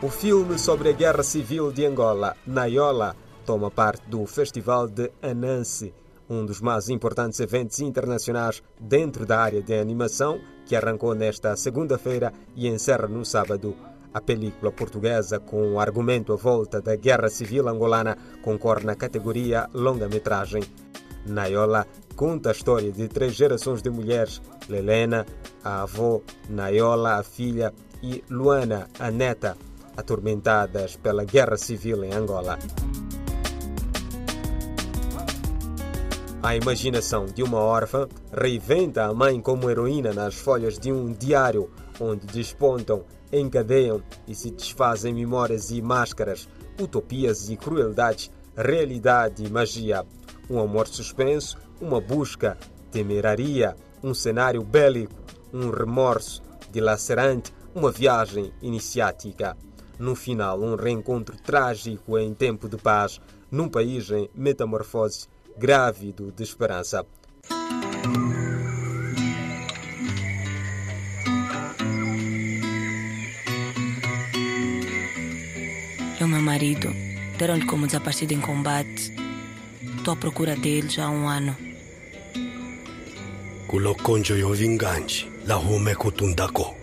[0.00, 3.14] O filme sobre a Guerra Civil de Angola, Naiola,
[3.44, 5.92] toma parte do Festival de Anansi,
[6.30, 12.32] um dos mais importantes eventos internacionais dentro da área de animação, que arrancou nesta segunda-feira
[12.54, 13.74] e encerra no sábado.
[14.12, 19.68] A película portuguesa, com o argumento à volta da Guerra Civil angolana, concorre na categoria
[19.74, 20.62] longa-metragem.
[21.28, 25.26] Naiola conta a história de três gerações de mulheres: Lelena,
[25.62, 29.56] a avó, Naiola, a filha, e Luana, a neta,
[29.96, 32.58] atormentadas pela guerra civil em Angola.
[36.40, 41.68] A imaginação de uma órfã reinventa a mãe como heroína nas folhas de um diário
[42.00, 46.48] onde despontam, encadeiam e se desfazem memórias e máscaras,
[46.80, 50.06] utopias e crueldades, realidade e magia.
[50.50, 52.56] Um amor suspenso, uma busca,
[52.90, 55.14] temeraria, um cenário bélico,
[55.52, 59.56] um remorso dilacerante, uma viagem iniciática.
[59.98, 66.42] No final, um reencontro trágico em tempo de paz, num país em metamorfose, grávido de
[66.42, 67.04] esperança.
[76.20, 76.88] E o meu marido
[77.38, 79.27] deram-lhe como desaparecido em combate.
[80.08, 81.54] Estou à procura dele já há um ano.
[83.66, 86.74] kulokonjo yovinganji lahume kutundako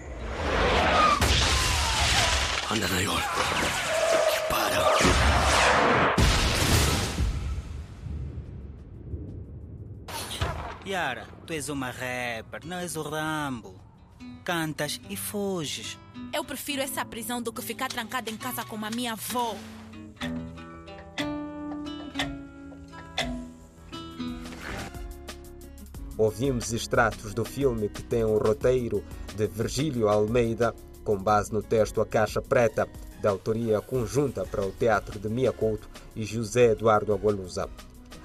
[2.70, 3.22] anda na yol
[4.48, 4.78] para
[10.86, 13.74] Yara, tu és uma rapper, não és o Rambo.
[14.44, 15.98] Cantas e fuges.
[16.32, 19.56] Eu prefiro essa prisão do que ficar trancada em casa com a minha avó.
[26.18, 29.04] Ouvimos extratos do filme que tem um roteiro
[29.36, 32.88] de Virgílio Almeida, com base no texto A Caixa Preta,
[33.22, 37.68] da autoria conjunta para o Teatro de Mia Couto e José Eduardo Agualusa.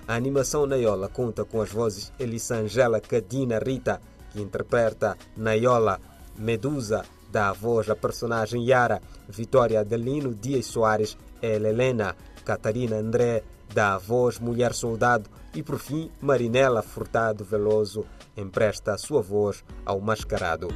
[0.07, 4.01] A animação Naiola conta com as vozes Elisangela Cadina Rita,
[4.31, 6.01] que interpreta Naiola,
[6.39, 12.15] Medusa, dá a voz à personagem Yara, Vitória Adelino Dias Soares, El Helena,
[12.45, 13.43] Catarina André,
[13.73, 18.05] dá a voz Mulher Soldado e, por fim, Marinela Furtado Veloso
[18.37, 20.69] empresta a sua voz ao Mascarado.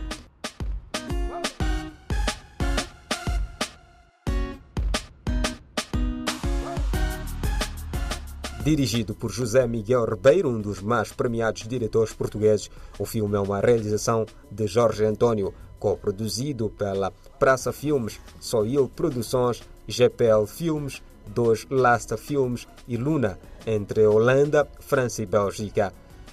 [8.65, 13.61] Dirigido por José Miguel Ribeiro, um dos mais premiados diretores portugueses, o filme é uma
[13.61, 22.67] realização de Jorge Antônio, co-produzido pela Praça Filmes, Soil Produções, GPL Filmes, Dos Lasta Filmes
[22.87, 25.93] e Luna, entre Holanda, França e Bélgica.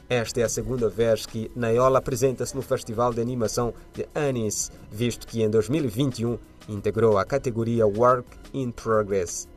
[0.10, 5.26] Esta é a segunda vez que Naiola apresenta-se no Festival de Animação de Annis, visto
[5.26, 6.38] que em 2021
[6.68, 9.48] integrou a categoria Work in Progress.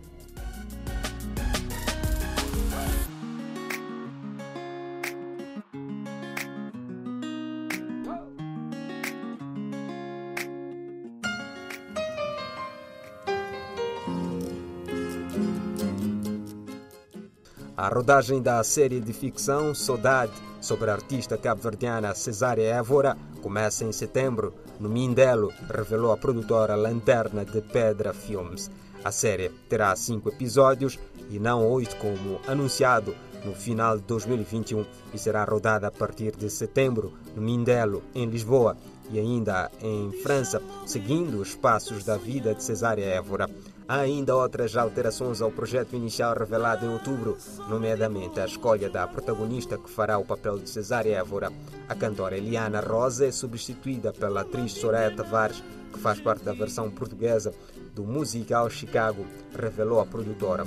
[17.85, 23.93] A rodagem da série de ficção Saudade, sobre a artista cabo-verdiana Cesária Évora, começa em
[23.93, 28.71] setembro, no Mindelo, revelou a produtora Lanterna de Pedra Filmes.
[29.05, 33.15] A série terá cinco episódios e não oito, como anunciado
[33.45, 38.79] no final de 2021, e será rodada a partir de setembro, no Mindelo, em Lisboa,
[39.11, 43.47] e ainda em França, seguindo os passos da vida de Cesária Évora.
[43.87, 47.37] Há ainda outras alterações ao projeto inicial revelado em outubro,
[47.69, 51.53] nomeadamente a escolha da protagonista que fará o papel de Cesária Évora.
[51.87, 55.63] A cantora Eliana Rosa é substituída pela atriz Soraya Tavares,
[55.93, 57.53] que faz parte da versão portuguesa
[57.95, 60.67] do musical Chicago, revelou a produtora.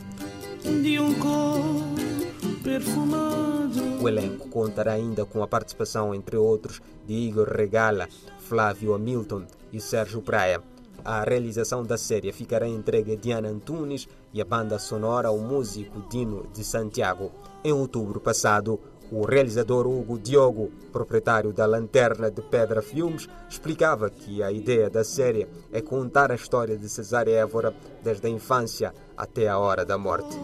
[4.00, 8.08] O elenco contará ainda com a participação, entre outros, de Igor Regala,
[8.42, 10.62] Flávio Hamilton e Sérgio Praia.
[11.08, 16.02] A realização da série ficará entregue a Diana Antunes e a banda sonora ao músico
[16.10, 17.32] Dino de Santiago.
[17.64, 18.78] Em outubro passado,
[19.10, 25.02] o realizador Hugo Diogo, proprietário da Lanterna de Pedra Filmes, explicava que a ideia da
[25.02, 27.74] série é contar a história de Cesária Évora
[28.04, 30.38] desde a infância até a hora da morte.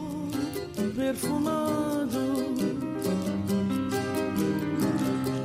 [0.96, 2.20] perfumado.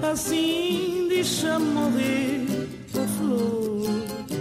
[0.01, 2.47] Assim deixa morrer
[2.95, 4.38] a flor.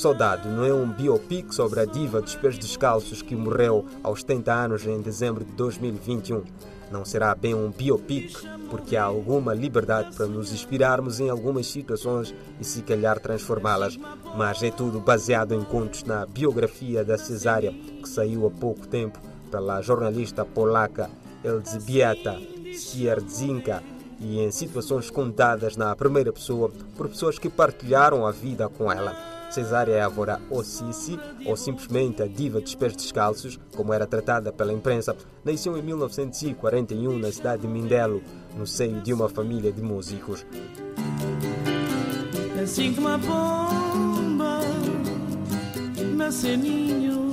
[0.00, 4.50] Saudade não é um biopic sobre a diva dos pés descalços que morreu aos 70
[4.50, 6.42] anos em dezembro de 2021.
[6.90, 8.34] Não será bem um biopic,
[8.70, 13.98] porque há alguma liberdade para nos inspirarmos em algumas situações e se calhar transformá-las,
[14.38, 19.20] mas é tudo baseado em contos na biografia da Cesária, que saiu há pouco tempo
[19.50, 21.10] pela jornalista polaca
[21.44, 22.40] Elżbieta
[22.74, 23.82] Sierzinka
[24.18, 29.39] e em situações contadas na primeira pessoa por pessoas que partilharam a vida com ela.
[29.50, 35.16] Cesária Évora Ossisi, ou simplesmente a diva dos pés descalços, como era tratada pela imprensa,
[35.44, 38.22] nasceu em 1941 na cidade de Mindelo,
[38.56, 40.46] no seio de uma família de músicos.
[42.62, 44.60] Assim como a bomba
[46.14, 47.30] nasce ninho.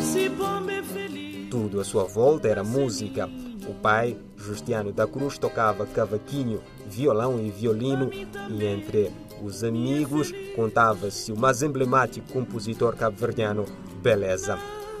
[0.00, 1.50] Se bomba é feliz.
[1.50, 3.28] Tudo à sua volta era música.
[3.68, 9.12] O pai, Justiano da Cruz, tocava cavaquinho, violão e violino, e entre
[9.42, 13.66] os amigos contava-se o mais emblemático compositor cabo-verdiano,
[14.02, 14.58] Beleza.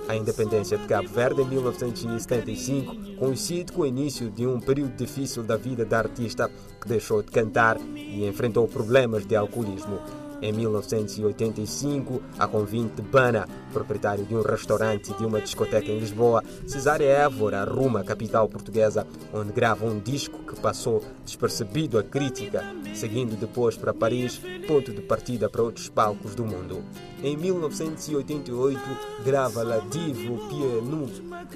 [0.08, 5.42] A independência de Cabo Verde em 1975 coincide com o início de um período difícil
[5.42, 6.50] da vida da artista
[6.80, 10.00] que deixou de cantar e enfrentou problemas de alcoolismo.
[10.40, 15.98] Em 1985, a convite de Bana, proprietário de um restaurante e de uma discoteca em
[15.98, 19.04] Lisboa, Cesária Évora arruma a capital portuguesa,
[19.34, 22.62] onde grava um disco que passou despercebido à crítica,
[22.94, 26.84] seguindo depois para Paris, ponto de partida para outros palcos do mundo.
[27.20, 28.80] Em 1988,
[29.24, 31.10] grava La Divo Pied Nu,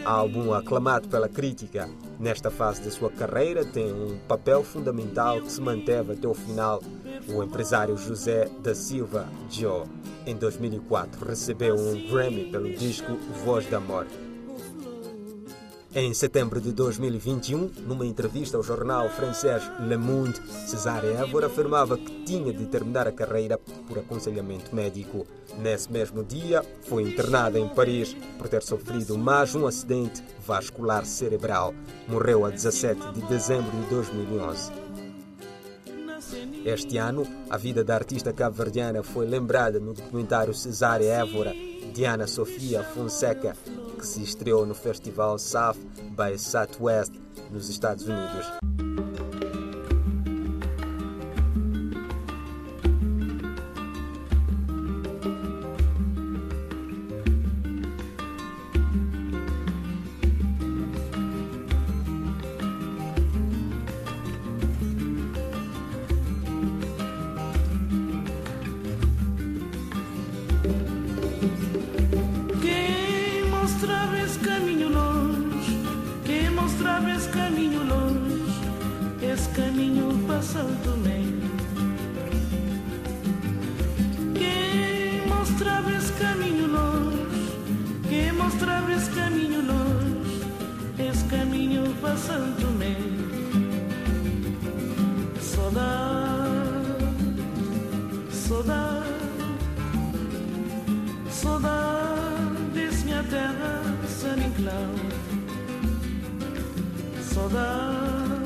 [0.04, 1.88] álbum aclamado pela crítica.
[2.18, 6.82] Nesta fase de sua carreira, tem um papel fundamental que se manteve até o final
[7.28, 9.86] o empresário José da Silva Joe,
[10.26, 14.32] em 2004, recebeu um Grammy pelo disco Voz da Morte.
[15.94, 22.24] Em setembro de 2021, numa entrevista ao jornal francês Le Monde, Cesare Évora afirmava que
[22.24, 25.26] tinha de terminar a carreira por aconselhamento médico.
[25.58, 31.74] Nesse mesmo dia, foi internada em Paris por ter sofrido mais um acidente vascular cerebral.
[32.08, 34.81] Morreu a 17 de dezembro de 2011.
[36.64, 41.52] Este ano, a vida da artista cabo-verdiana foi lembrada no documentário Cesária Évora,
[41.92, 43.56] Diana Sofia Fonseca,
[43.98, 45.78] que se estreou no festival South
[46.10, 47.12] by Southwest,
[47.50, 48.46] nos Estados Unidos.
[92.12, 92.94] Tomé.
[95.40, 96.92] Saudade,
[98.30, 99.02] saudade.
[101.30, 104.94] Saudades, minha terra, San Inclau.
[107.22, 108.42] Saudade,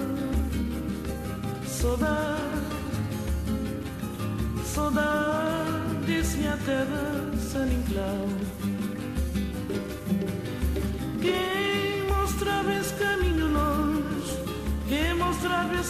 [1.66, 2.40] saudade,
[4.64, 7.05] saudades, minha terra,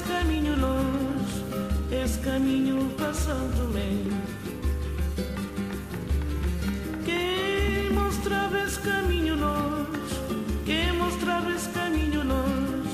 [0.06, 1.44] caminho longe,
[1.90, 2.90] esse caminho
[3.56, 3.90] Tomé.
[7.04, 10.20] Quem mostrava esse caminho longe,
[10.64, 12.88] quem mostrava esse caminho longe,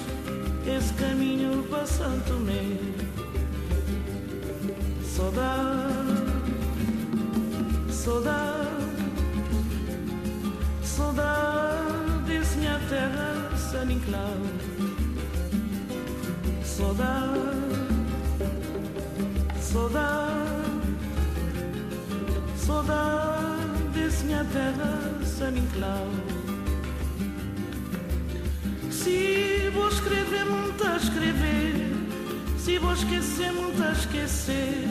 [0.66, 1.64] esse caminho
[2.26, 2.78] Tomé.
[5.04, 6.32] Saudade,
[7.90, 8.68] saudade,
[10.82, 15.01] saudade, minha terra, San
[16.72, 16.94] Inclau.
[17.02, 17.42] Saudade,
[19.60, 20.32] saudade.
[22.56, 26.08] Saudades, minha terra, San Inclau.
[28.90, 31.92] Se vou escrever, muito a escrever.
[32.58, 34.88] Se vou esquecer, muito a esquecer.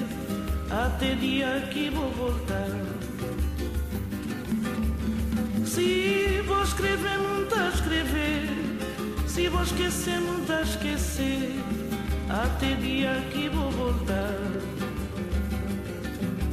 [0.70, 2.70] Até dia que vou voltar.
[5.66, 8.51] Se vou escrever, muito a escrever.
[9.52, 11.56] Vou esquecer, muito a esquecer.
[12.30, 14.40] Até dia que vou voltar.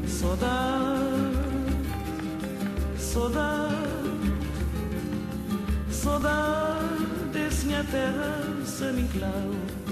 [0.07, 0.99] Saudade,
[2.99, 3.75] saudade,
[5.91, 9.88] saudades, minha terra, San Inclau.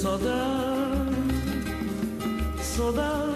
[0.00, 0.32] Saudade,
[2.62, 3.34] saudade,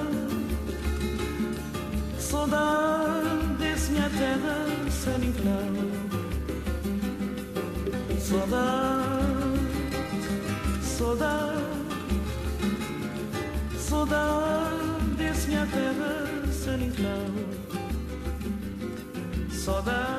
[2.19, 5.93] saudade desse minha terra sem enclave.
[8.19, 9.59] Saudade,
[10.83, 11.61] saudade,
[13.79, 17.45] saudade desse minha terra sem enclave.
[19.53, 20.14] Saudade.